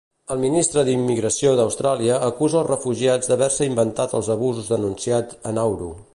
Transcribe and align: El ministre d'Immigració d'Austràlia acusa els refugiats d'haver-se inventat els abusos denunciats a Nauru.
El 0.35 0.39
ministre 0.43 0.83
d'Immigració 0.87 1.51
d'Austràlia 1.59 2.17
acusa 2.29 2.59
els 2.63 2.69
refugiats 2.71 3.33
d'haver-se 3.33 3.69
inventat 3.73 4.17
els 4.21 4.35
abusos 4.37 4.75
denunciats 4.77 5.41
a 5.53 5.57
Nauru. 5.61 5.97